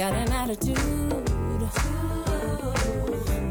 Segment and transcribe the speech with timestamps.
[0.00, 0.78] got an attitude.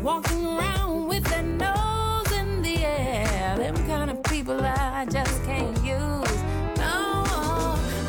[0.01, 5.77] Walking around with their nose in the air, them kind of people I just can't
[5.85, 6.37] use.
[6.75, 6.95] No,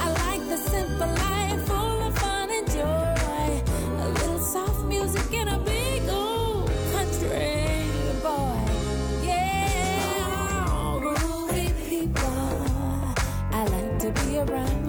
[0.04, 3.62] I like the simple life full of fun and joy.
[4.04, 7.76] A little soft music and a big old country
[8.22, 8.56] boy.
[9.22, 12.64] Yeah, groovy people.
[13.52, 14.79] I like to be around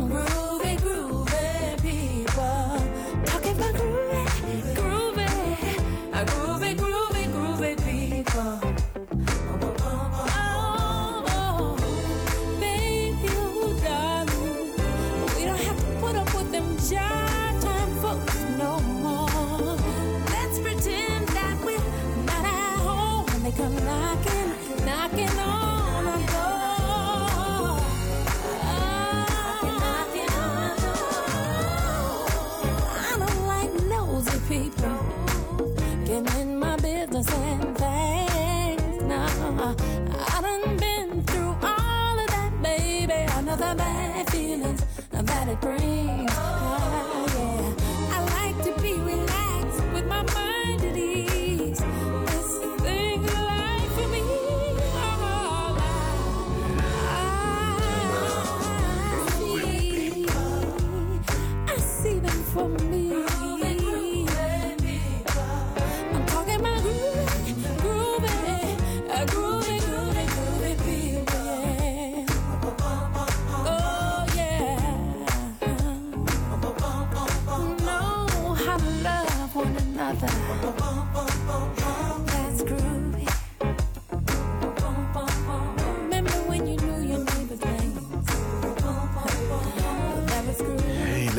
[37.29, 39.03] and things.
[39.13, 40.41] I
[40.79, 43.13] been through all of that, baby.
[43.13, 46.31] I know the bad feelings that it brings.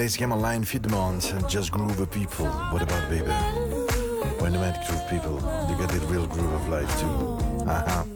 [0.03, 2.47] deze helemaal line feed months and just groove the people.
[2.47, 3.31] What about baby?
[4.41, 7.39] When you meet true people, you get the real groove of life too.
[7.67, 7.85] Aha.
[7.87, 8.12] Uh -huh.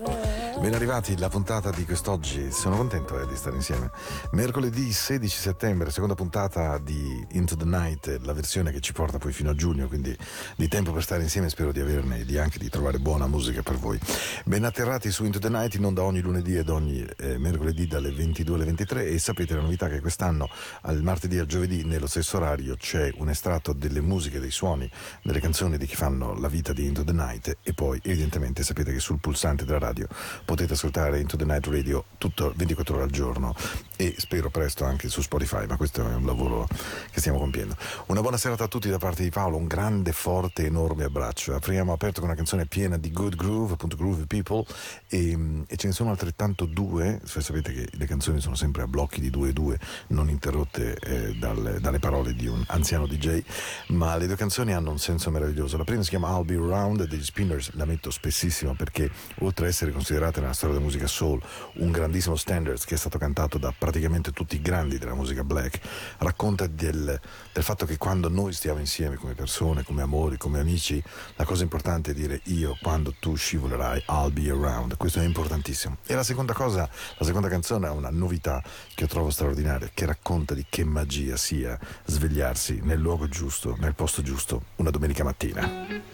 [0.58, 3.90] Ben arrivati la puntata di quest'oggi, sono contento eh, di stare insieme.
[4.32, 9.32] Mercoledì 16 settembre, seconda puntata di Into the Night, la versione che ci porta poi
[9.32, 10.16] fino a giugno, quindi
[10.56, 13.62] di tempo per stare insieme, spero di averne e di anche di trovare buona musica
[13.62, 14.00] per voi.
[14.44, 18.10] Ben atterrati su Into the Night, in onda ogni lunedì ed ogni eh, mercoledì dalle
[18.10, 20.48] 22 alle 23 e sapete la novità che quest'anno
[20.82, 24.90] al martedì e al giovedì nello stesso orario c'è un estratto delle musiche, dei suoni,
[25.22, 28.90] delle canzoni di chi fanno la vita di Into the Night e poi evidentemente sapete
[28.92, 30.08] che sul pulsante della radio
[30.46, 33.54] potete ascoltare Into the Night Radio tutto 24 ore al giorno
[33.96, 36.68] e spero presto anche su Spotify, ma questo è un lavoro
[37.10, 37.76] che stiamo compiendo.
[38.06, 41.54] Una buona serata a tutti da parte di Paolo, un grande, forte, enorme abbraccio.
[41.54, 44.64] Apriamo aperto con una canzone piena di good groove, appunto Groovy People,
[45.08, 48.86] e, e ce ne sono altrettanto due, cioè sapete che le canzoni sono sempre a
[48.86, 49.78] blocchi di due e due,
[50.08, 53.42] non interrotte eh, dal, dalle parole di un anziano DJ,
[53.88, 55.76] ma le due canzoni hanno un senso meraviglioso.
[55.76, 59.10] La prima si chiama I'll Be Around degli Spinners, la metto spessissimo perché
[59.40, 61.40] oltre a essere considerata cantata nella storia della musica soul,
[61.74, 65.80] un grandissimo standard che è stato cantato da praticamente tutti i grandi della musica black,
[66.18, 67.20] racconta del,
[67.52, 71.02] del fatto che quando noi stiamo insieme come persone, come amori, come amici,
[71.36, 75.98] la cosa importante è dire io quando tu scivolerai I'll be around, questo è importantissimo.
[76.06, 76.88] E la seconda cosa,
[77.18, 78.62] la seconda canzone ha una novità
[78.94, 83.94] che io trovo straordinaria, che racconta di che magia sia svegliarsi nel luogo giusto, nel
[83.94, 86.04] posto giusto, una domenica mattina.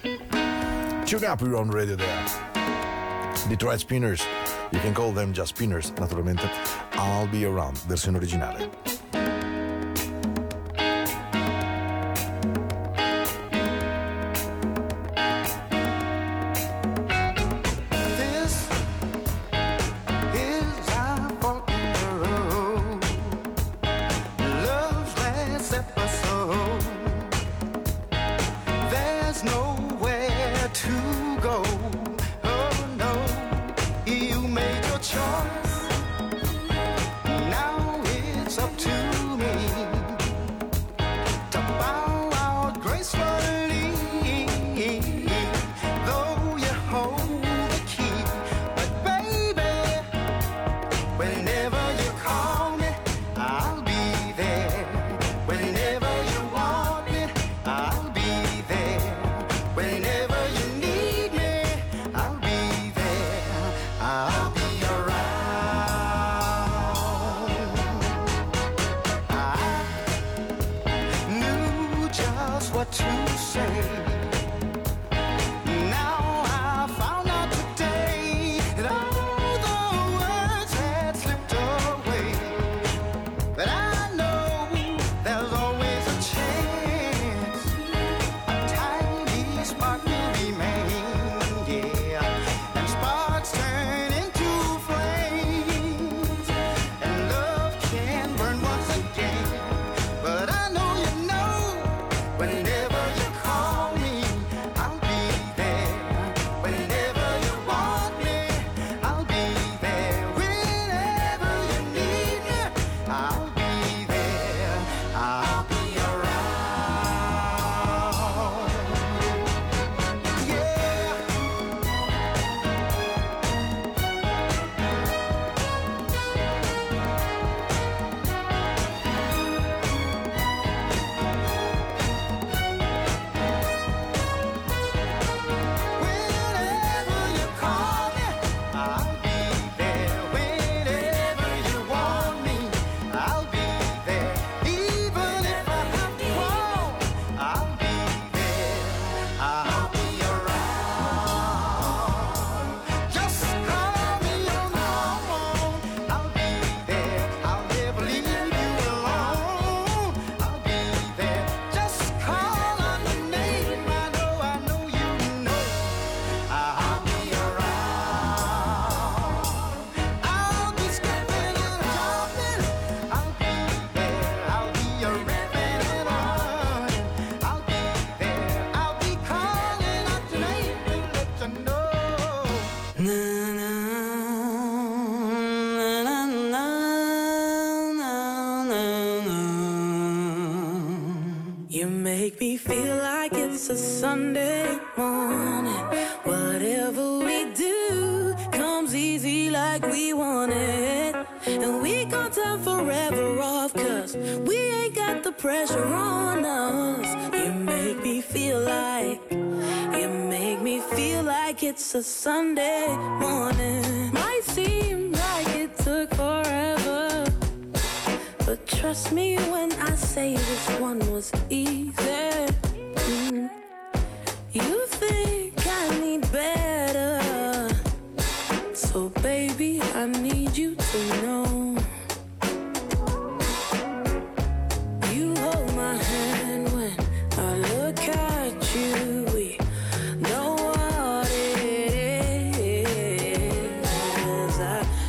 [1.05, 2.82] Tune up, we're on Radio There.
[3.49, 4.23] Detroit Spinners,
[4.73, 6.49] you can call them just Spinners naturalmente,
[6.93, 9.02] I'll Be Around, versione originale.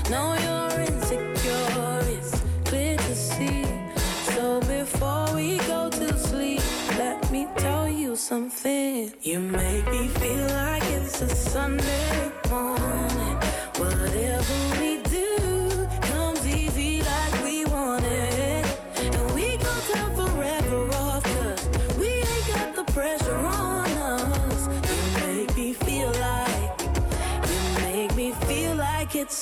[0.09, 3.65] You're insecure, it's clear to see.
[4.35, 6.61] So before we go to sleep,
[6.97, 9.13] let me tell you something.
[9.21, 13.12] You make me feel like it's a Sunday morning.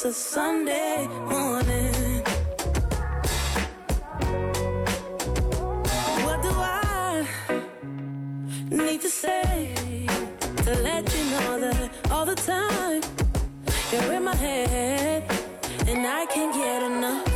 [0.04, 2.24] It's a Sunday morning.
[6.26, 7.24] What do I
[8.72, 10.08] need to say
[10.66, 13.04] to let you know that all the time
[13.92, 15.24] you're in my head
[15.88, 17.31] and I can't get enough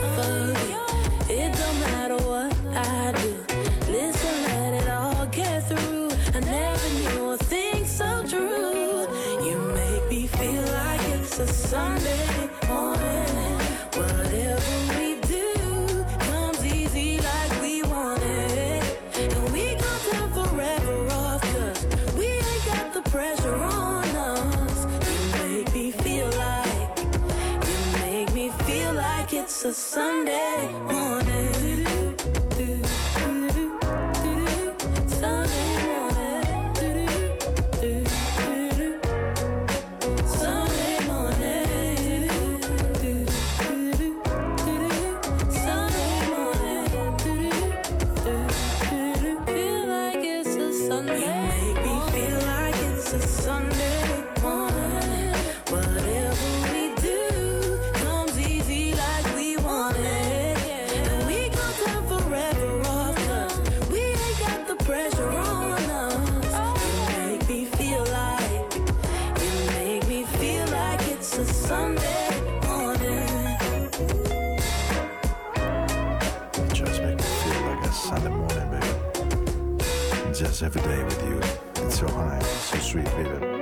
[80.55, 81.85] Just every day with you.
[81.85, 83.55] It's so high, so sweet, baby.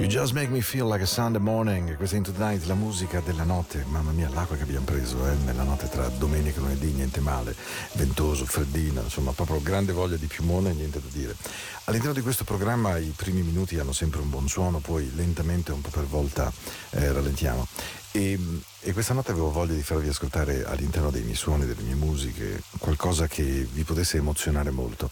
[0.00, 1.94] You just make me feel like a Sunday morning.
[1.94, 3.84] Questa Into the Night, la musica della notte.
[3.86, 7.54] Mamma mia, l'acqua che abbiamo preso, eh, nella notte tra domenica e lunedì, niente male.
[7.92, 11.36] Ventoso, freddino, insomma, proprio grande voglia di piumone, niente da dire.
[11.84, 15.80] All'interno di questo programma i primi minuti hanno sempre un buon suono, poi lentamente, un
[15.80, 16.52] po' per volta,
[16.90, 17.68] eh, rallentiamo.
[18.14, 18.38] E,
[18.80, 22.62] e questa notte avevo voglia di farvi ascoltare all'interno dei miei suoni, delle mie musiche,
[22.78, 25.10] qualcosa che vi potesse emozionare molto.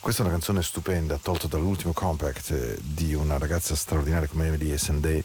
[0.00, 4.74] Questa è una canzone stupenda, tolta dall'ultimo compact eh, di una ragazza straordinaria come Emily
[4.78, 5.22] S&A,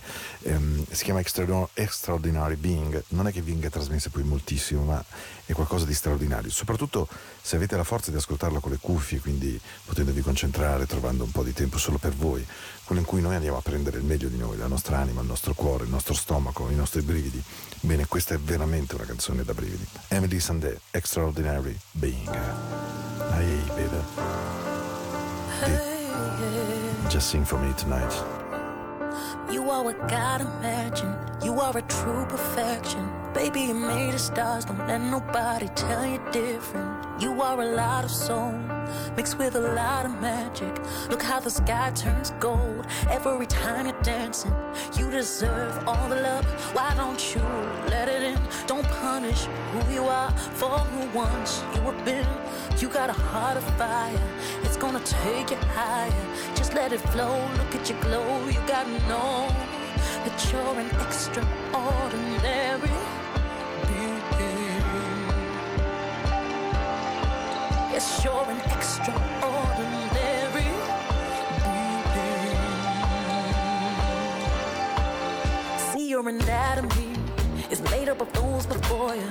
[0.50, 5.06] ehm, si chiama Extraordinary Being, non è che venga trasmessa poi moltissimo, ma
[5.46, 7.08] è qualcosa di straordinario, soprattutto
[7.42, 11.44] se avete la forza di ascoltarla con le cuffie, quindi potendovi concentrare, trovando un po'
[11.44, 12.46] di tempo solo per voi,
[12.86, 15.28] quello in cui noi andiamo a prendere il meglio di noi, la nostra anima, il
[15.28, 17.42] nostro cuore, il nostro stomaco, i nostri brividi.
[17.82, 19.86] Bene, questa è veramente una canzone da brividi.
[20.10, 22.30] Emily Sandé, Extraordinary Being.
[23.32, 23.98] Hey, baby.
[27.10, 28.14] Just sing for me tonight.
[29.52, 31.16] You are what God imagined.
[31.44, 33.10] You are a true perfection.
[33.34, 34.66] Baby, you made of stars.
[34.66, 37.22] Don't let nobody tell you different.
[37.22, 38.54] You are a lot of soul
[39.16, 40.74] mixed with a lot of magic.
[41.10, 44.54] Look how the sky turns gold every time you're dancing.
[44.98, 46.46] You deserve all the love.
[46.76, 47.42] Why don't you
[47.90, 48.40] let it in?
[48.68, 52.28] Don't punish who you are for who once you were been.
[52.80, 54.20] You got a heart of fire.
[54.64, 56.56] It's gonna take you higher.
[56.56, 57.40] Just let it flow.
[57.58, 58.48] Look at your glow.
[58.48, 58.90] You gotta
[60.24, 62.98] that you're an extraordinary
[63.88, 64.84] being.
[67.92, 70.70] Yes, you're an extraordinary
[72.14, 72.64] being.
[75.92, 77.12] See your anatomy
[77.72, 79.30] is made up of those before you.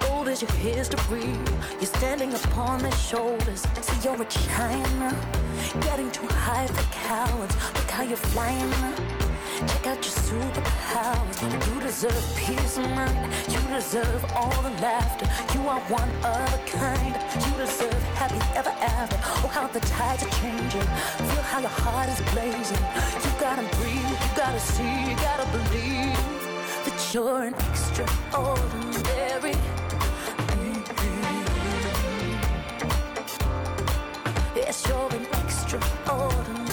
[0.00, 1.32] Gold is your history.
[1.80, 3.62] You're standing upon their shoulders.
[3.80, 5.16] See you're a China,
[5.80, 7.54] getting too high for cowards.
[7.74, 9.13] Look how you're flying.
[9.68, 11.66] Check out your superpowers.
[11.66, 13.32] You deserve peace of mind.
[13.48, 15.26] You deserve all the laughter.
[15.54, 17.14] You are one of a kind.
[17.44, 19.16] You deserve happy ever after.
[19.22, 20.88] Oh, how the tides are changing.
[21.28, 22.84] Feel how your heart is blazing.
[23.24, 24.18] You gotta breathe.
[24.24, 25.10] You gotta see.
[25.10, 26.18] You gotta believe
[26.84, 29.54] that you're an extraordinary.
[34.56, 36.63] Yes, you're an extraordinary.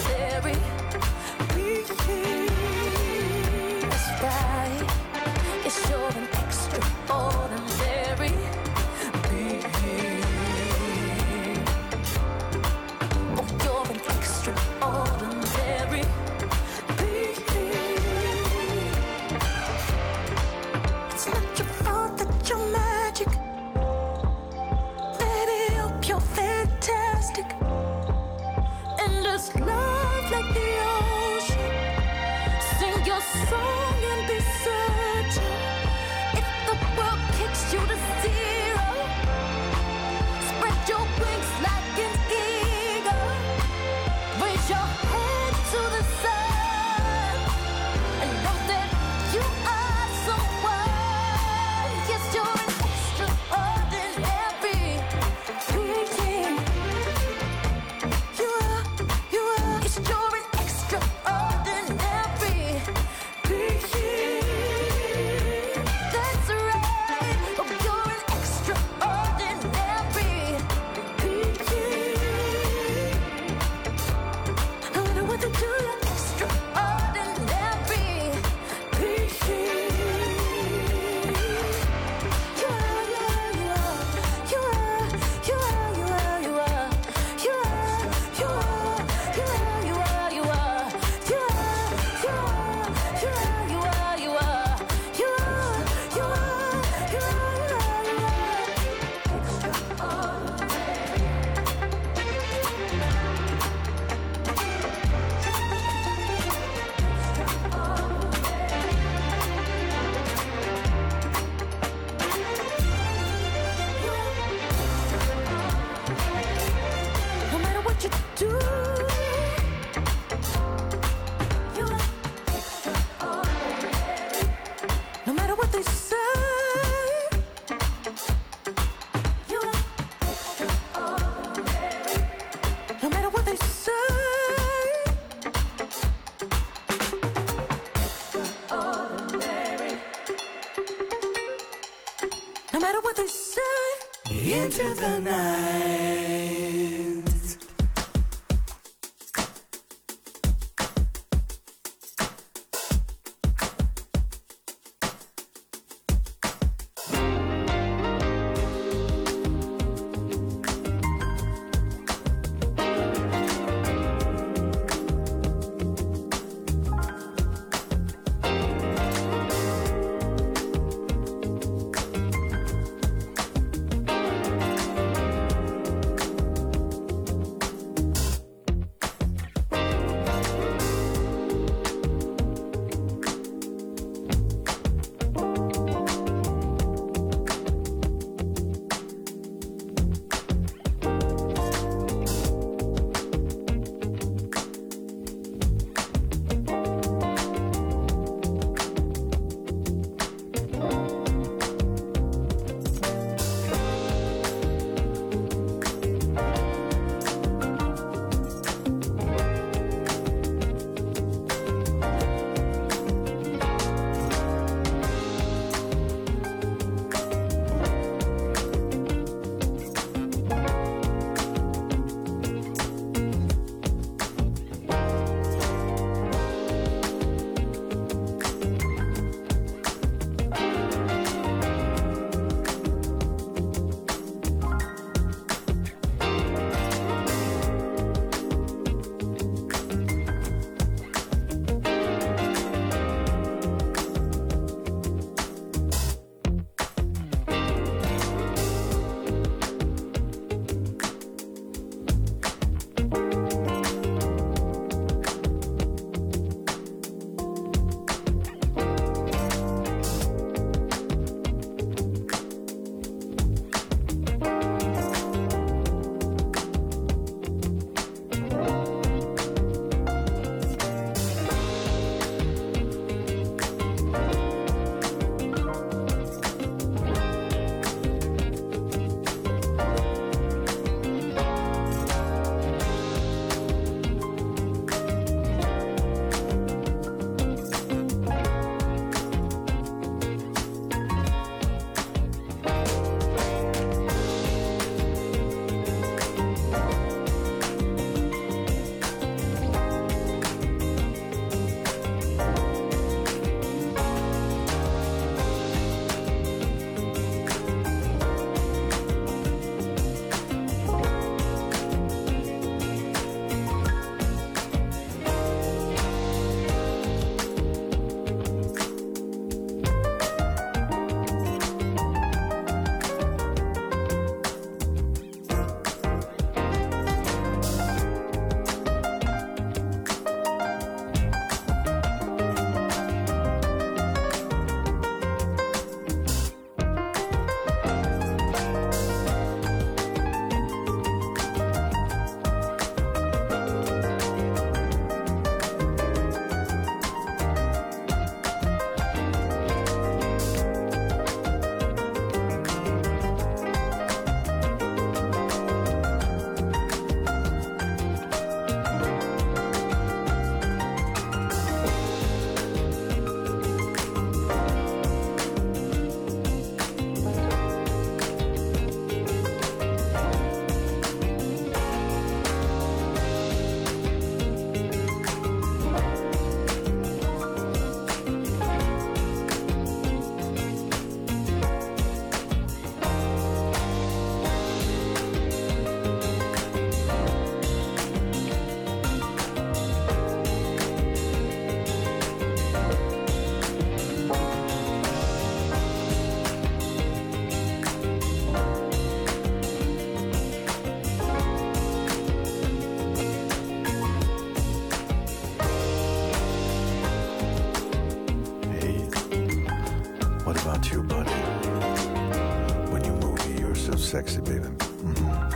[414.12, 414.68] Sexy, baby.
[415.04, 415.48] Mhm.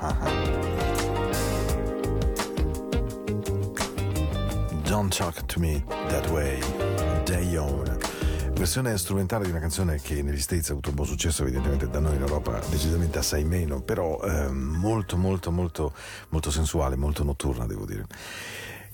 [0.00, 0.30] Ah-ah.
[4.82, 6.58] Don't talk to me that way,
[7.24, 7.96] Day On.
[8.54, 12.00] Versione strumentale di una canzone che negli States ha avuto un buon successo, evidentemente da
[12.00, 15.92] noi in Europa decisamente assai meno, però eh, molto molto molto
[16.30, 18.06] molto sensuale, molto notturna devo dire.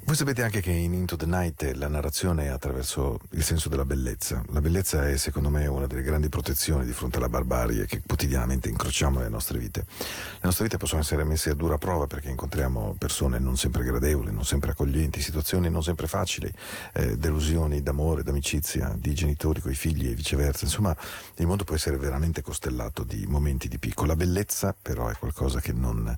[0.05, 3.85] Voi sapete anche che in Into the Night la narrazione è attraverso il senso della
[3.85, 4.43] bellezza.
[4.49, 8.69] La bellezza è secondo me una delle grandi protezioni di fronte alla barbarie che quotidianamente
[8.69, 9.87] incrociamo nelle nostre vite.
[9.87, 14.33] Le nostre vite possono essere messe a dura prova perché incontriamo persone non sempre gradevoli,
[14.33, 16.53] non sempre accoglienti, situazioni non sempre facili,
[16.95, 20.65] eh, delusioni d'amore, d'amicizia, di genitori coi figli e viceversa.
[20.65, 20.95] Insomma,
[21.37, 24.05] il mondo può essere veramente costellato di momenti di picco.
[24.05, 26.15] La bellezza però è qualcosa che non,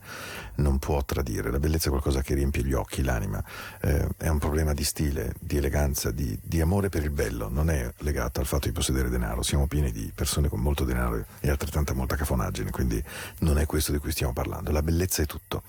[0.55, 3.45] non può tradire, la bellezza è qualcosa che riempie gli occhi, l'anima
[3.85, 7.69] eh, è un problema di stile, di eleganza, di, di, amore per il bello, non
[7.69, 9.43] è legato al fatto di possedere denaro.
[9.43, 13.03] Siamo pieni di persone con molto denaro e altrettanta molta cafonaggine, quindi
[13.41, 14.71] non è questo di cui stiamo parlando.
[14.71, 15.65] La bellezza è tutto.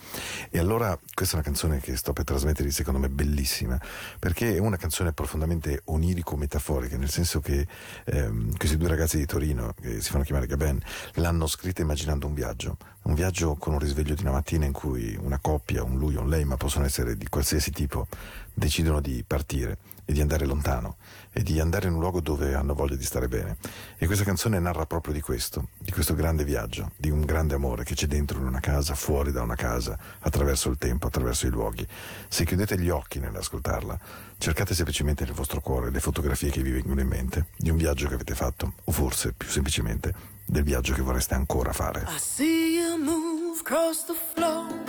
[0.50, 3.78] E allora questa è una canzone che sto per trasmettervi, secondo me bellissima,
[4.18, 7.68] perché è una canzone profondamente onirico-metaforica, nel senso che
[8.06, 10.80] ehm, questi due ragazzi di Torino, che si fanno chiamare Gaben,
[11.16, 15.16] l'hanno scritta immaginando un viaggio, un viaggio con un risveglio di una mattina in cui
[15.20, 18.08] una coppia, un lui o un lei, ma possono essere di qualsiasi tipo,
[18.54, 20.98] decidono di partire e di andare lontano
[21.32, 23.58] e di andare in un luogo dove hanno voglia di stare bene.
[23.98, 27.84] E questa canzone narra proprio di questo, di questo grande viaggio, di un grande amore
[27.84, 31.52] che c'è dentro in una casa, fuori da una casa, attraverso il tempo, attraverso i
[31.52, 31.88] luoghi.
[32.28, 34.00] Se chiudete gli occhi nell'ascoltarla,
[34.40, 38.08] cercate semplicemente nel vostro cuore le fotografie che vi vengono in mente di un viaggio
[38.08, 42.06] che avete fatto, o forse più semplicemente del viaggio che vorreste ancora fare.
[42.08, 44.85] I see you move across the floor.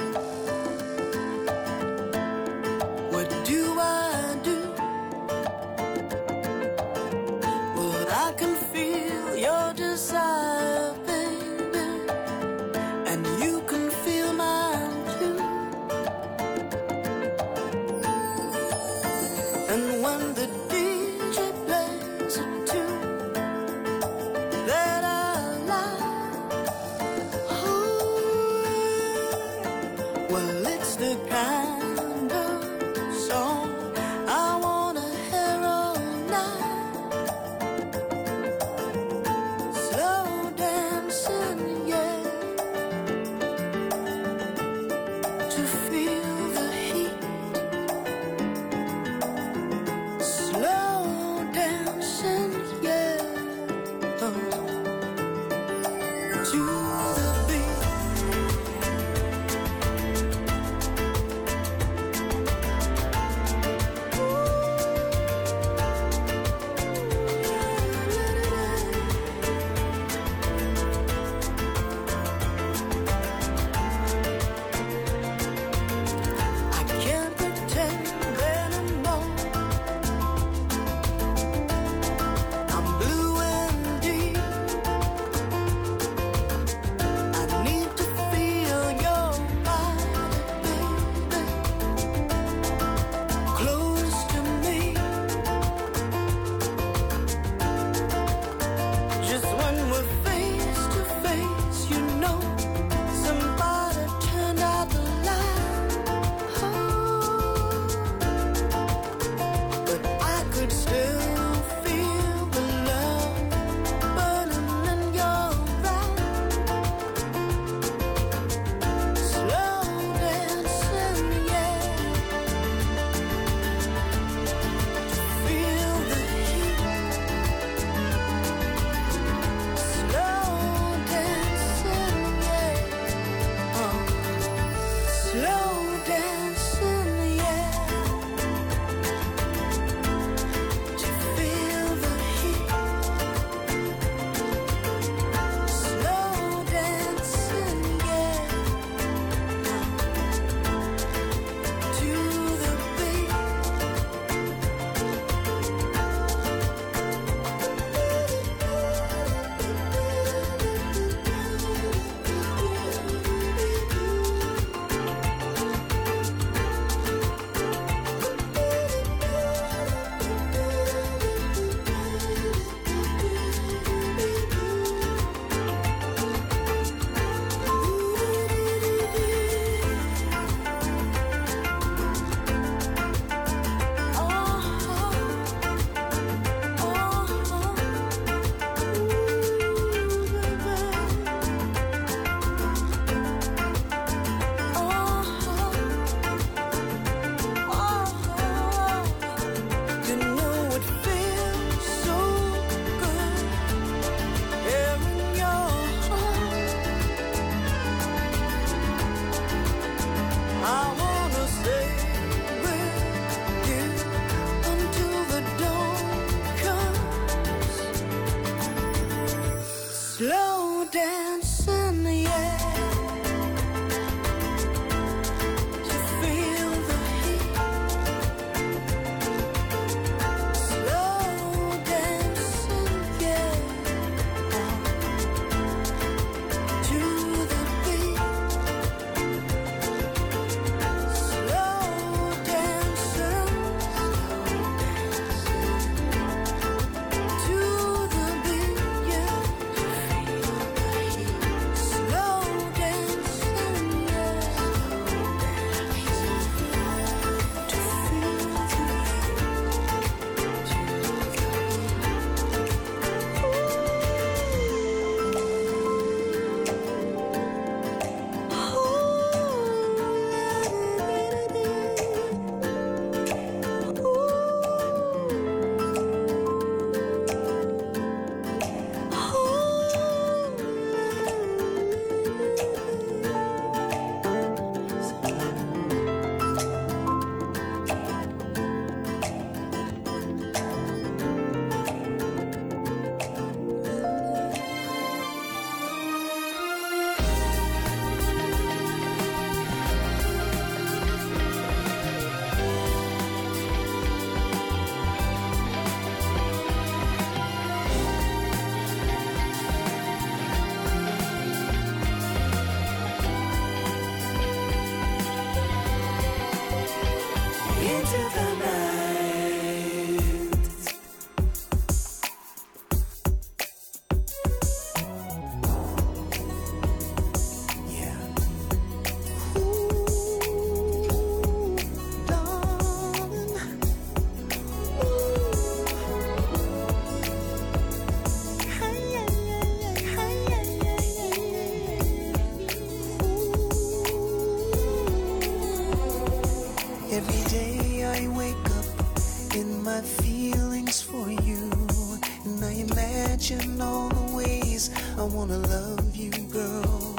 [353.81, 357.15] All the ways I wanna love you, girl.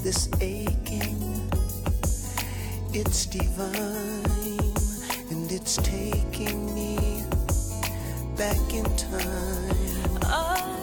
[0.00, 1.50] This aching,
[2.92, 4.72] it's divine,
[5.30, 7.24] and it's taking me
[8.36, 10.81] back in time.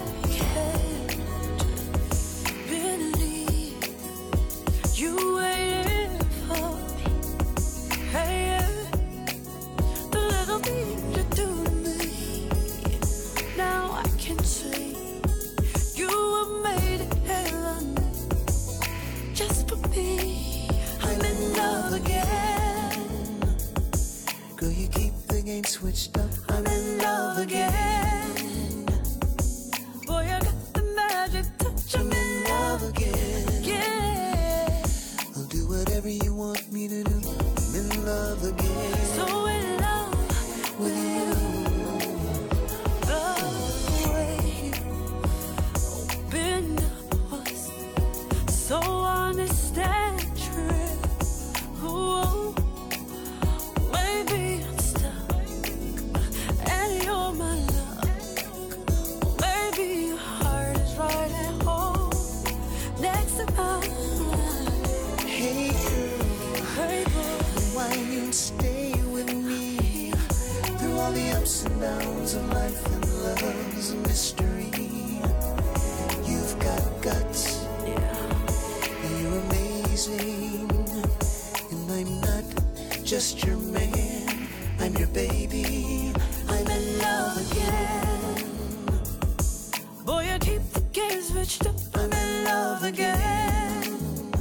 [91.50, 91.76] Switched up.
[91.96, 94.32] I'm in love again.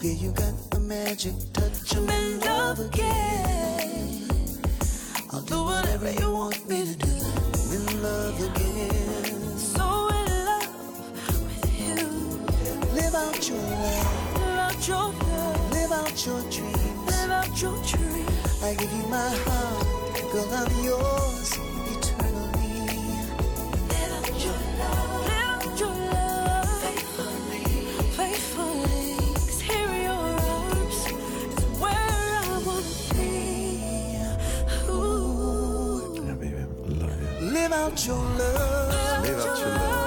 [0.00, 1.96] Yeah, you got a magic touch.
[1.96, 4.28] I'm in love again.
[5.32, 7.12] I'll do whatever you want me to do.
[7.60, 9.58] I'm in love again.
[9.58, 9.84] So
[10.18, 10.68] in love
[11.44, 11.96] with you.
[12.94, 14.36] Live out your life.
[14.40, 15.72] Live out your love.
[15.72, 17.10] Live out your dreams.
[17.10, 18.62] Live out your dreams.
[18.62, 20.54] I give you my heart, girl.
[20.54, 21.39] I'm yours
[37.92, 39.99] 没有了，了。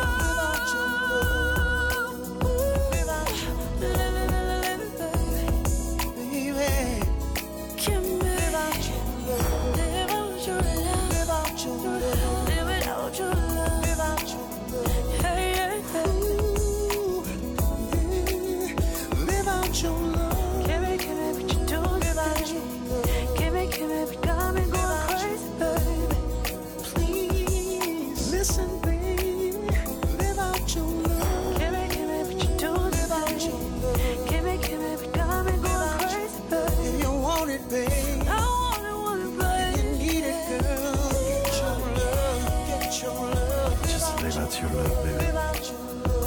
[44.43, 45.25] Out your love, baby.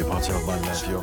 [0.01, 1.03] Of my life, yo.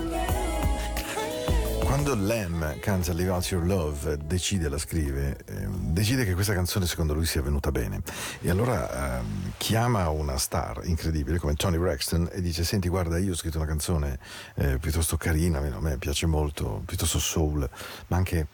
[1.85, 6.87] Quando Lem canta Live Out Your Love, decide, la scrive, ehm, decide che questa canzone
[6.87, 8.01] secondo lui sia venuta bene.
[8.41, 13.33] E allora ehm, chiama una star incredibile come Tony Braxton e dice: Senti, guarda, io
[13.33, 14.17] ho scritto una canzone
[14.55, 17.69] eh, piuttosto carina, a me piace molto, piuttosto soul,
[18.07, 18.47] ma anche.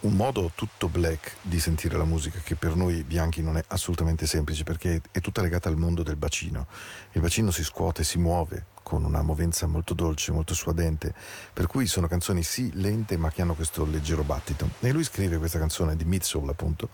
[0.00, 4.26] Un modo tutto black di sentire la musica che per noi bianchi non è assolutamente
[4.26, 6.66] semplice perché è tutta legata al mondo del bacino.
[7.12, 11.14] Il bacino si scuote, si muove con una movenza molto dolce, molto suadente,
[11.52, 14.68] per cui sono canzoni sì lente ma che hanno questo leggero battito.
[14.80, 16.88] E lui scrive questa canzone di Midsoul appunto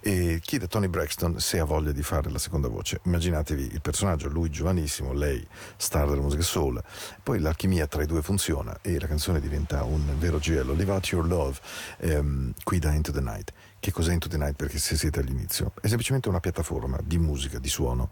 [0.00, 3.00] e chiede a Tony Braxton se ha voglia di fare la seconda voce.
[3.04, 5.46] Immaginatevi il personaggio, lui giovanissimo, lei
[5.76, 6.82] star della musica soul,
[7.22, 10.72] poi l'alchimia tra i due funziona e la canzone diventa un vero gioiello.
[10.72, 11.58] Live Out Your Love,
[11.98, 13.52] ehm, qui da Into the Night.
[13.80, 15.72] Che cos'è Into the Night perché se siete all'inizio.
[15.80, 18.10] È semplicemente una piattaforma di musica, di suono,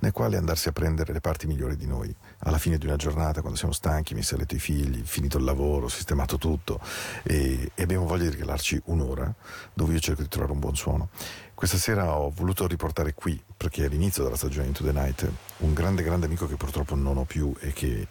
[0.00, 2.14] nel quale andarsi a prendere le parti migliori di noi.
[2.40, 5.44] Alla fine di una giornata, quando siamo stanchi, messi a letto i figli, finito il
[5.44, 6.80] lavoro, sistemato tutto
[7.22, 9.32] e, e abbiamo voglia di regalarci un'ora
[9.72, 11.08] dove io cerco di trovare un buon suono.
[11.54, 15.72] Questa sera ho voluto riportare qui, perché è l'inizio della stagione Into the Night, un
[15.72, 18.06] grande grande amico che purtroppo non ho più e che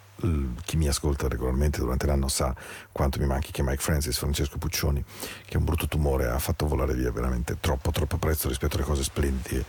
[0.64, 2.54] chi mi ascolta regolarmente durante l'anno sa
[2.92, 5.04] quanto mi manchi, che Mike Francis, Francesco Puccioni,
[5.44, 9.02] che un brutto tumore ha fatto volare via veramente troppo, troppo prezzo rispetto alle cose
[9.02, 9.64] splendide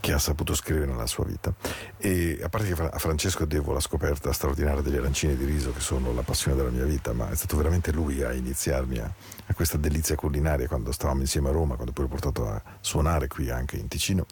[0.00, 1.52] che ha saputo scrivere nella sua vita.
[1.96, 5.80] E a parte che a Francesco devo la scoperta straordinaria degli arancini di riso, che
[5.80, 9.12] sono la passione della mia vita, ma è stato veramente lui a iniziarmi a,
[9.46, 13.28] a questa delizia culinaria quando stavamo insieme a Roma, quando poi l'ho portato a suonare
[13.28, 14.26] qui anche in Ticino.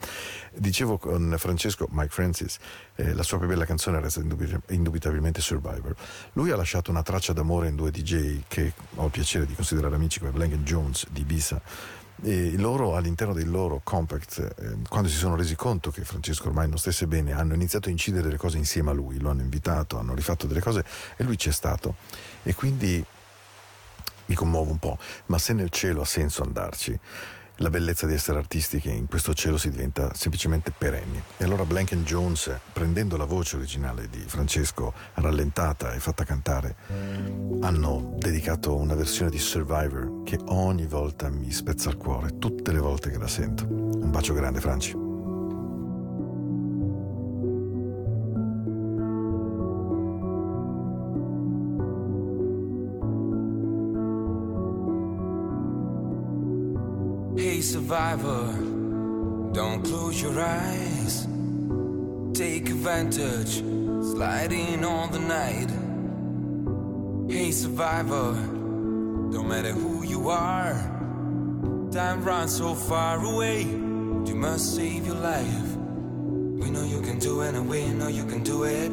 [0.55, 2.57] Dicevo con Francesco, Mike Francis,
[2.95, 4.21] eh, la sua più bella canzone resta
[4.69, 5.95] indubitabilmente Survivor.
[6.33, 9.95] Lui ha lasciato una traccia d'amore in due DJ che ho il piacere di considerare
[9.95, 11.61] amici come Blank Jones di Bisa.
[12.25, 16.69] E loro all'interno del loro compact, eh, quando si sono resi conto che Francesco ormai
[16.69, 19.97] non stesse bene, hanno iniziato a incidere le cose insieme a lui, lo hanno invitato,
[19.97, 20.85] hanno rifatto delle cose
[21.17, 21.95] e lui c'è stato.
[22.43, 23.03] E quindi
[24.25, 24.97] mi commuovo un po',
[25.27, 26.99] ma se nel cielo ha senso andarci,
[27.57, 31.21] la bellezza di essere artisti che in questo cielo si diventa semplicemente perenni.
[31.37, 36.75] E allora Blank Jones, prendendo la voce originale di Francesco, rallentata e fatta cantare,
[37.61, 42.79] hanno dedicato una versione di Survivor che ogni volta mi spezza il cuore, tutte le
[42.79, 43.65] volte che la sento.
[43.65, 45.12] Un bacio grande, Franci.
[57.93, 59.53] Survivor.
[59.53, 61.27] Don't close your eyes.
[62.33, 63.57] Take advantage,
[64.13, 65.69] sliding on the night.
[67.31, 68.33] Hey, survivor,
[69.31, 70.73] don't matter who you are.
[71.91, 75.77] Time runs so far away, you must save your life.
[76.61, 78.89] We know you can do it, and we know you can do it.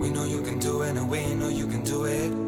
[0.00, 2.47] We know you can do it, and we know you can do it.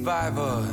[0.00, 0.64] Survivor,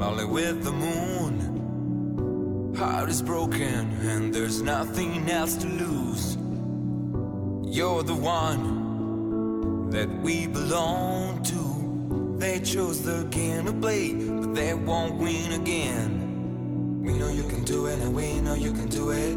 [0.00, 2.74] lonely with the moon.
[2.76, 6.36] Heart is broken and there's nothing else to lose.
[7.72, 12.34] You're the one that we belong to.
[12.36, 17.04] They chose the game to play, but they won't win again.
[17.04, 19.36] We know you can do it, and we know you can do it.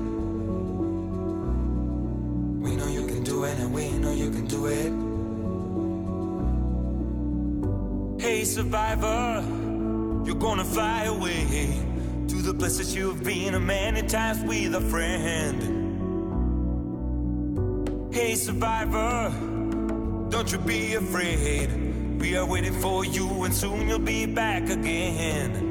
[2.65, 5.08] We know you can do it, and we know you can do it.
[8.39, 9.43] Hey, survivor,
[10.25, 11.73] you're gonna fly away
[12.29, 15.61] to the places you've been a many times with a friend.
[18.13, 19.29] Hey, survivor,
[20.29, 22.21] don't you be afraid.
[22.21, 25.68] We are waiting for you, and soon you'll be back again.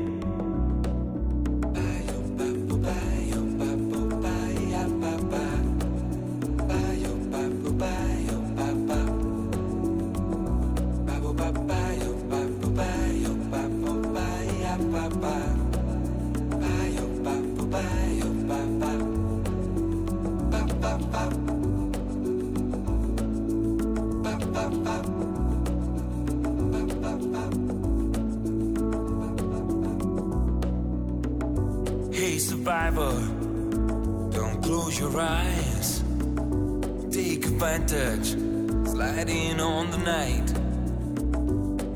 [37.89, 38.36] touch,
[38.84, 40.47] sliding on the night.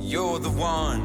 [0.00, 1.04] You're the one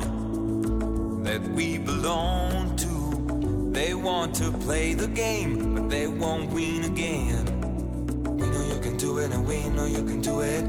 [1.24, 3.72] that we belong to.
[3.74, 7.46] They want to play the game, but they won't win again.
[8.38, 10.64] We know you can do it, and we know you can do it.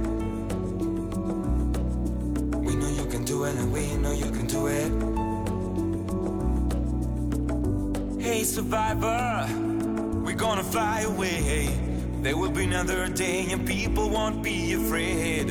[2.59, 4.91] We know you can do it, and we know you can do it.
[8.21, 9.47] Hey, survivor,
[10.25, 11.78] we're gonna fly away
[12.35, 15.49] another day and people won't be afraid.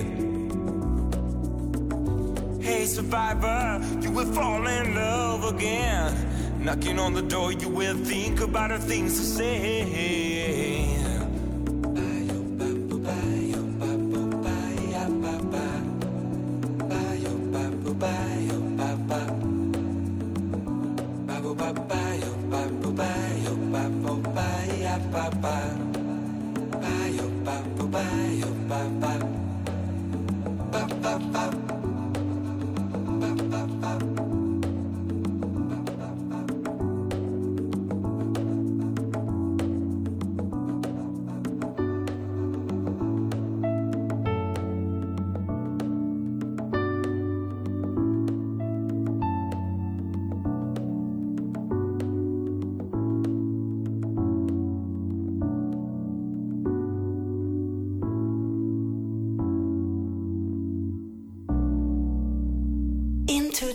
[2.62, 6.64] Hey, survivor, you will fall in love again.
[6.64, 10.27] Knocking on the door, you will think about the things to say.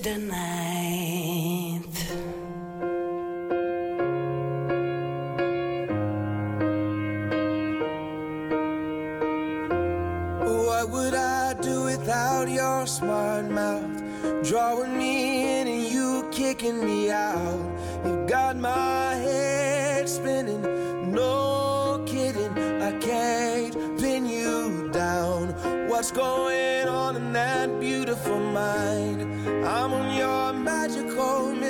[0.02, 1.78] the night.
[10.40, 14.02] What would I do without your smart mouth?
[14.42, 17.60] Drawing me in and you kicking me out.
[18.04, 20.62] You've got my head spinning,
[21.12, 22.58] no kidding.
[22.82, 25.54] I can't pin you down.
[25.88, 29.21] What's going on in that beautiful mind?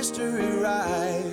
[0.03, 1.32] history right.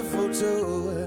[0.00, 0.97] beautiful too.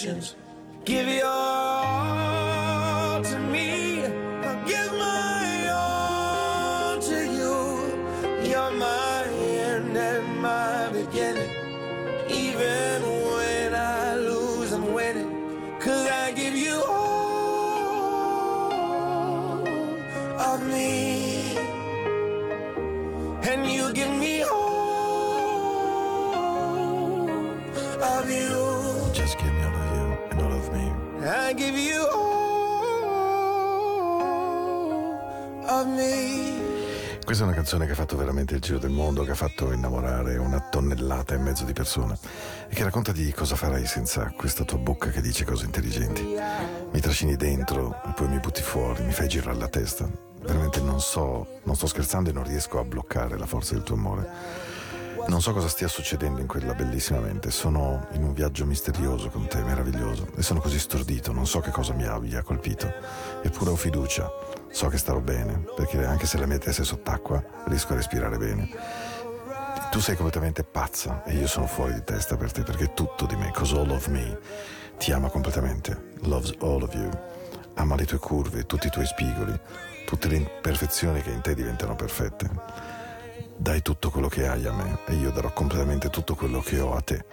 [0.00, 0.34] options.
[0.86, 2.49] Give your all.
[37.30, 39.70] Questa è una canzone che ha fatto veramente il giro del mondo, che ha fatto
[39.70, 42.18] innamorare una tonnellata e mezzo di persone
[42.68, 46.34] e che racconta di cosa farei senza questa tua bocca che dice cose intelligenti.
[46.90, 50.10] Mi trascini dentro e poi mi butti fuori, mi fai girare la testa.
[50.42, 53.94] Veramente non so, non sto scherzando e non riesco a bloccare la forza del tuo
[53.94, 54.28] amore.
[55.28, 59.46] Non so cosa stia succedendo in quella bellissima mente, sono in un viaggio misterioso con
[59.46, 62.90] te, meraviglioso, e sono così stordito, non so che cosa mi abbia colpito,
[63.42, 64.28] eppure ho fiducia
[64.70, 68.38] so che starò bene, perché anche se la mia testa è sott'acqua riesco a respirare
[68.38, 68.68] bene.
[69.90, 73.34] Tu sei completamente pazza e io sono fuori di testa per te perché tutto di
[73.34, 74.38] me, cause all of me,
[74.98, 77.10] ti ama completamente, loves all of you,
[77.74, 79.58] ama le tue curve, tutti i tuoi spigoli,
[80.06, 82.48] tutte le imperfezioni che in te diventano perfette.
[83.56, 86.94] Dai tutto quello che hai a me e io darò completamente tutto quello che ho
[86.94, 87.24] a te,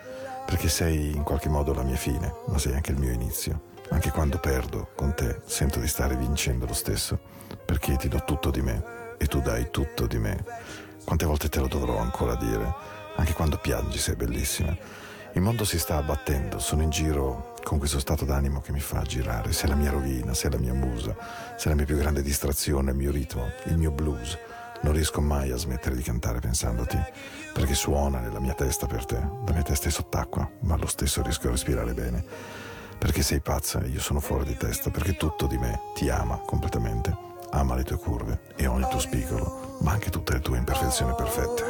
[0.46, 3.67] perché sei in qualche modo la mia fine, ma sei anche il mio inizio.
[3.90, 7.20] Anche quando perdo con te, sento di stare vincendo lo stesso,
[7.66, 10.44] perché ti do tutto di me e tu dai tutto di me.
[11.04, 12.74] Quante volte te lo dovrò ancora dire?
[13.16, 14.76] Anche quando piangi sei bellissima.
[15.34, 19.02] Il mondo si sta abbattendo, sono in giro con questo stato d'animo che mi fa
[19.02, 19.54] girare.
[19.54, 21.16] Sei la mia rovina, sei la mia musa,
[21.58, 24.38] sei la mia più grande distrazione, il mio ritmo, il mio blues.
[24.82, 27.00] Non riesco mai a smettere di cantare pensandoti,
[27.54, 29.16] perché suona nella mia testa per te.
[29.16, 32.24] La mia testa è sott'acqua, ma lo stesso riesco a respirare bene.
[32.98, 36.42] Perché sei pazza e io sono fuori di testa, perché tutto di me ti ama
[36.46, 37.16] completamente.
[37.52, 41.64] Ama le tue curve e ogni tuo spigolo, ma anche tutte le tue imperfezioni perfette.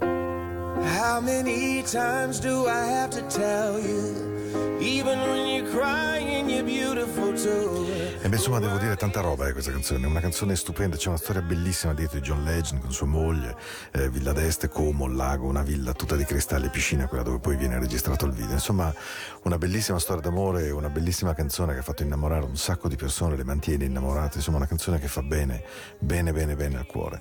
[0.00, 4.31] How many times do I have to tell you?
[4.80, 7.22] Even when you're crying, you're beautiful.
[7.34, 10.04] E beh, insomma, devo dire tanta roba eh, questa canzone.
[10.04, 13.56] È una canzone stupenda, c'è una storia bellissima dietro di John Legend con sua moglie,
[13.90, 17.78] eh, Villa d'Este, Como, lago, una villa tutta di cristalli piscina, quella dove poi viene
[17.78, 18.52] registrato il video.
[18.52, 18.94] Insomma,
[19.42, 23.36] una bellissima storia d'amore, una bellissima canzone che ha fatto innamorare un sacco di persone,
[23.36, 24.36] le mantiene innamorate.
[24.36, 25.64] Insomma, una canzone che fa bene,
[25.98, 27.20] bene, bene, bene al cuore.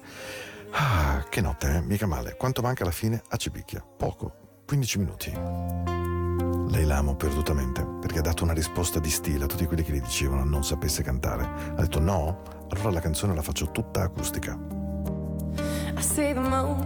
[0.71, 1.81] Ah, che notte, eh?
[1.81, 2.35] Mica male.
[2.35, 3.83] Quanto manca alla fine a Cipicchia?
[3.97, 6.50] Poco, 15 minuti.
[6.81, 10.01] Lei l'amo perdutamente perché ha dato una risposta di stile a tutti quelli che gli
[10.01, 11.43] dicevano non sapesse cantare.
[11.75, 14.57] Ha detto no, allora la canzone la faccio tutta acustica.
[15.95, 16.79] I see the moon,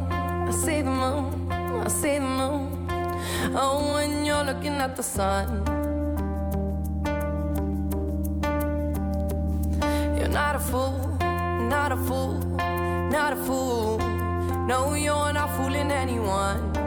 [0.49, 1.49] I see the moon,
[1.85, 2.87] I see the moon.
[3.53, 5.63] Oh, when you're looking at the sun.
[10.17, 11.15] You're not a fool,
[11.69, 12.37] not a fool,
[13.09, 13.97] not a fool.
[14.67, 16.84] No, you're not fooling anyone.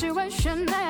[0.00, 0.89] situation there.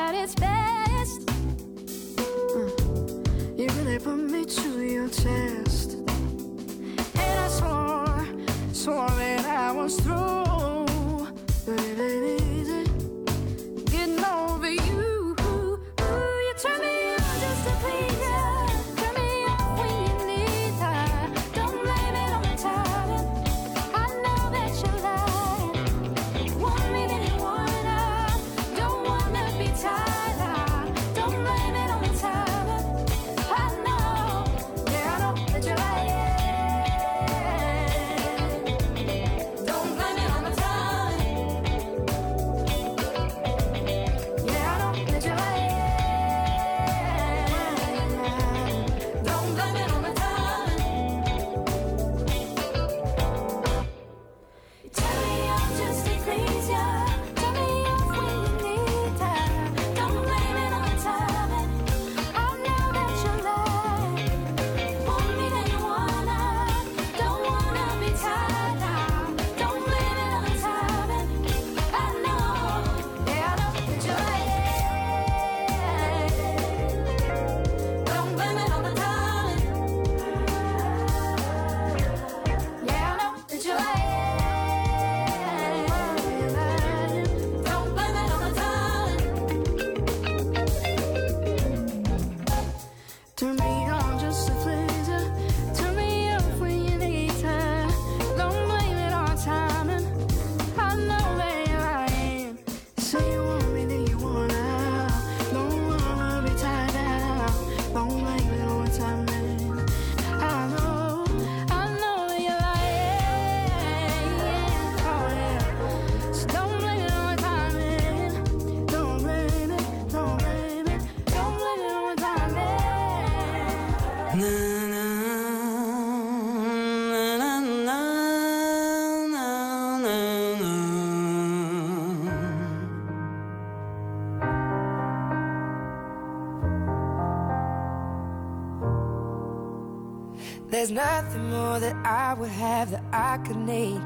[140.91, 144.01] There's nothing more that I would have that I could need.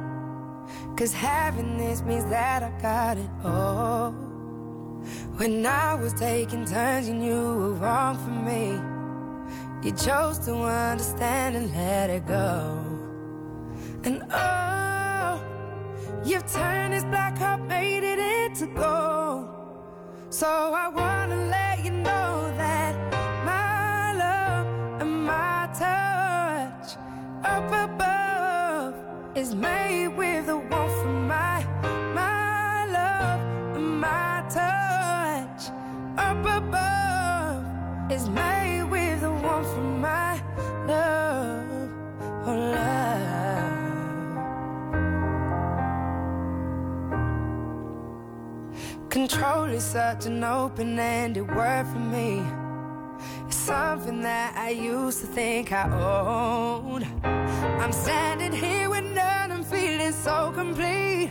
[0.98, 4.10] Cause having this means that I got it all.
[5.38, 8.78] When I was taking turns, you knew were wrong for me.
[9.82, 12.78] You chose to understand and let it go.
[14.04, 15.42] And oh,
[16.22, 19.48] you've turned this black heart, made it into gold.
[20.28, 21.63] So I wanna let
[29.44, 31.62] is made with the one for my,
[32.14, 35.68] my love, my touch.
[36.16, 40.40] Up above is made with the one from my
[40.86, 41.90] love,
[42.46, 43.04] oh love.
[49.10, 52.42] Control is such an open-ended word for me.
[53.46, 57.06] It's something that I used to think I owned.
[57.82, 58.83] I'm standing here
[60.24, 61.30] so complete.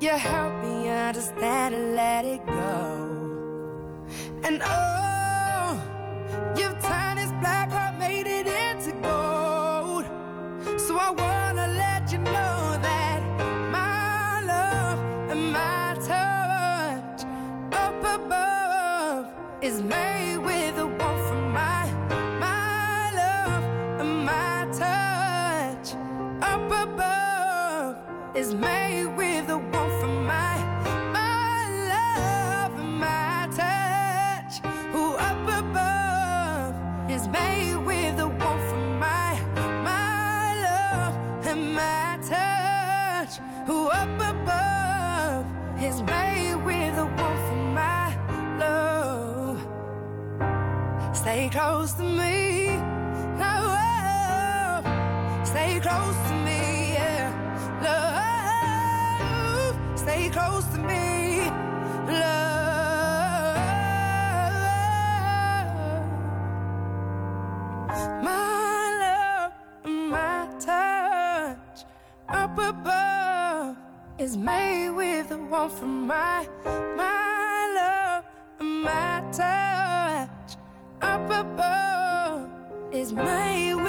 [0.00, 2.84] You help me understand and let it go.
[4.44, 5.82] And oh,
[6.56, 7.73] you've turned this black.
[51.54, 52.66] Close to me.
[53.38, 54.84] Love.
[55.46, 57.30] Stay close to me, yeah.
[57.88, 59.76] Love.
[59.96, 61.48] Stay close to me.
[62.08, 63.54] Love.
[68.28, 69.52] My love,
[69.84, 71.84] my touch
[72.28, 73.76] up above
[74.18, 76.48] is made with the one from my
[76.96, 78.24] my love,
[78.58, 79.73] my touch
[81.30, 82.48] up
[82.92, 83.83] is made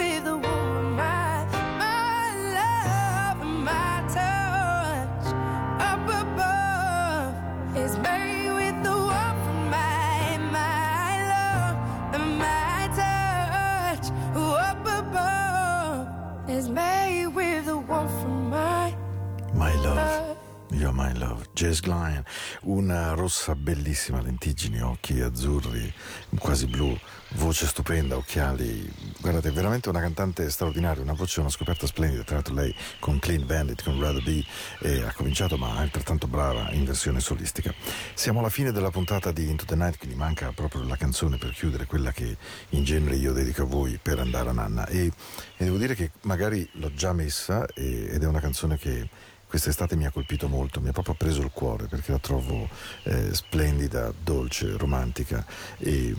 [20.86, 21.48] You're my love.
[21.54, 22.20] Jazz Glynn,
[22.62, 25.92] una rossa bellissima, lentiggini, occhi azzurri,
[26.38, 26.96] quasi blu,
[27.38, 28.88] voce stupenda, occhiali.
[29.20, 32.22] Guardate, veramente una cantante straordinaria, una voce, una scoperta splendida.
[32.24, 34.46] Tra l'altro lei con Clean Bandit, con Rather Be,
[34.82, 37.74] eh, ha cominciato ma è altrettanto brava in versione solistica.
[38.14, 41.50] Siamo alla fine della puntata di Into the Night, quindi manca proprio la canzone per
[41.50, 42.38] chiudere, quella che
[42.70, 44.86] in genere io dedico a voi per andare a Nanna.
[44.86, 45.12] E,
[45.58, 49.96] e devo dire che magari l'ho già messa e- ed è una canzone che quest'estate
[49.96, 52.68] mi ha colpito molto, mi ha proprio preso il cuore perché la trovo
[53.04, 55.46] eh, splendida, dolce, romantica
[55.78, 56.14] e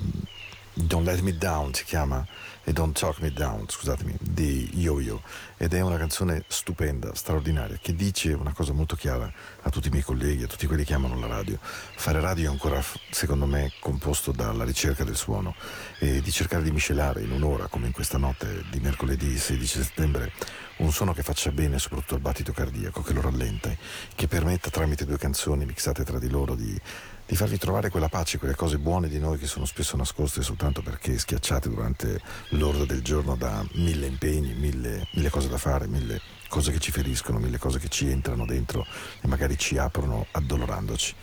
[0.79, 2.23] Don't Let Me Down si chiama
[2.63, 5.23] e Don't Talk Me Down, scusatemi, di Yo-Yo
[5.57, 9.91] ed è una canzone stupenda, straordinaria che dice una cosa molto chiara a tutti i
[9.91, 11.59] miei colleghi, a tutti quelli che amano la radio.
[11.61, 15.55] Fare radio è ancora secondo me composto dalla ricerca del suono
[15.99, 20.33] e di cercare di miscelare in un'ora come in questa notte di mercoledì 16 settembre
[20.79, 23.71] un suono che faccia bene soprattutto al battito cardiaco, che lo rallenta,
[24.15, 26.79] che permetta tramite due canzoni mixate tra di loro di,
[27.27, 30.81] di farvi trovare quella pace, quelle cose buone di noi che sono spesso nascoste soltanto
[30.81, 32.21] perché schiacciate durante
[32.51, 36.93] l'orda del giorno da mille impegni, mille, mille cose da fare, mille cose che ci
[36.93, 38.87] feriscono, mille cose che ci entrano dentro
[39.21, 41.15] e magari ci aprono addolorandoci.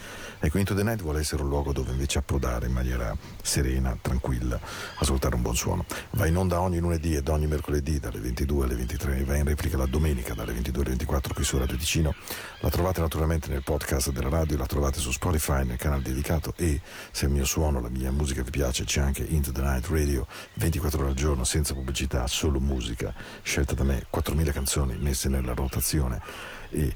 [0.45, 4.59] Ecco, Into the Night vuole essere un luogo dove invece approdare in maniera serena, tranquilla,
[4.97, 5.85] ascoltare un buon suono.
[6.09, 9.45] Va in onda ogni lunedì ed ogni mercoledì dalle 22 alle 23 e va in
[9.45, 12.13] replica la domenica dalle 22 alle 24 qui su Radio Ticino.
[12.59, 16.81] La trovate naturalmente nel podcast della radio, la trovate su Spotify nel canale dedicato e
[17.11, 20.27] se il mio suono, la mia musica vi piace c'è anche Into the Night Radio
[20.55, 23.13] 24 ore al giorno senza pubblicità, solo musica,
[23.43, 26.21] scelta da me, 4.000 canzoni messe nella rotazione
[26.69, 26.93] e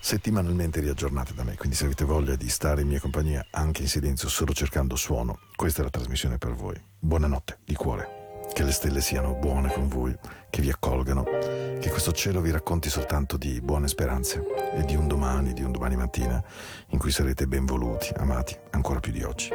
[0.00, 3.88] settimanalmente riaggiornate da me, quindi se avete voglia di stare in mia compagnia anche in
[3.88, 6.80] silenzio solo cercando suono, questa è la trasmissione per voi.
[6.98, 8.16] Buonanotte di cuore.
[8.52, 10.16] Che le stelle siano buone con voi,
[10.48, 14.42] che vi accolgano, che questo cielo vi racconti soltanto di buone speranze
[14.74, 16.42] e di un domani, di un domani mattina
[16.88, 19.50] in cui sarete ben voluti, amati, ancora più di oggi.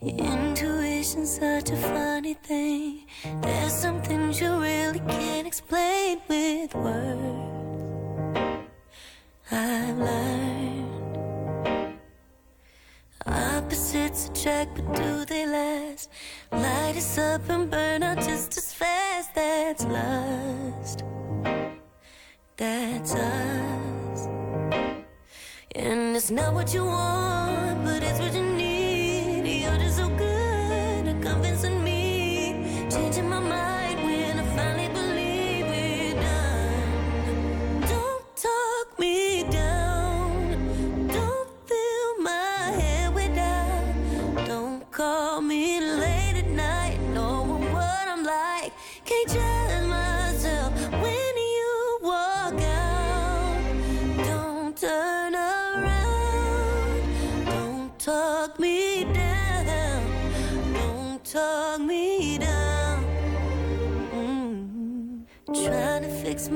[0.00, 3.04] Intuition's such a funny thing.
[3.40, 7.71] There's some things you really can't explain with words.
[9.52, 11.98] I've learned
[13.26, 16.10] opposites attract, but do they last?
[16.50, 19.34] Light us up and burn out just as fast.
[19.34, 21.04] That's lust.
[22.56, 24.26] That's us.
[25.74, 28.51] And it's not what you want, but it's what you need.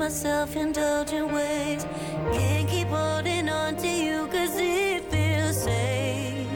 [0.07, 1.85] Fix myself, indulgent ways.
[2.33, 6.47] Can't keep holding on to you cause it feels safe.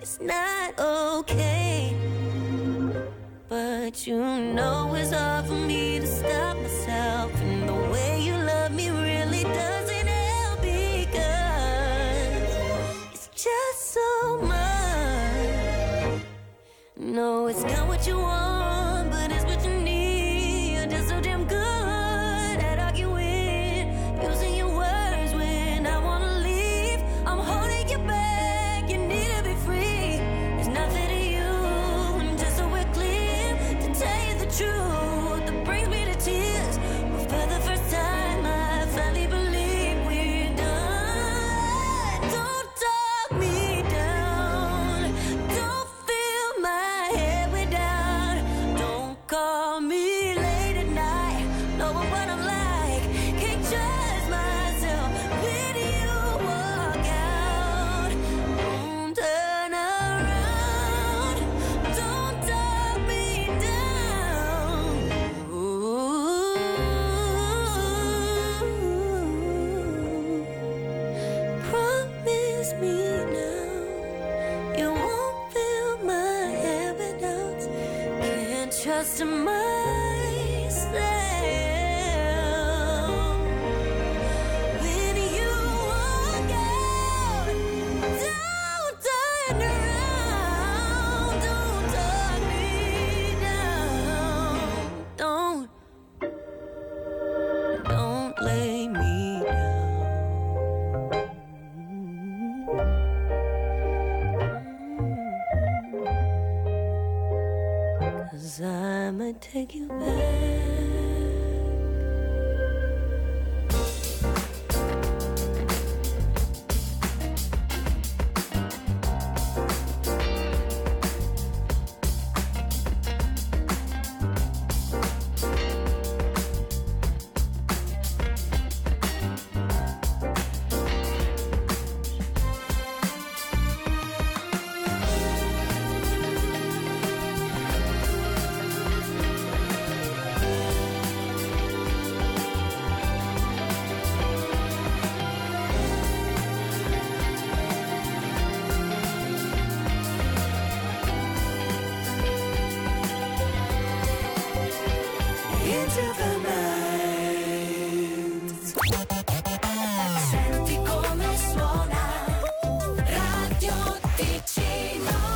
[0.00, 1.96] It's not okay.
[3.48, 5.95] But you know it's hard for me